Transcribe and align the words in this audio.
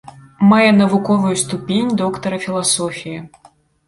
Мае 0.51 0.69
навуковую 0.77 1.33
ступень 1.41 1.91
доктара 2.01 2.39
філасофіі. 2.47 3.21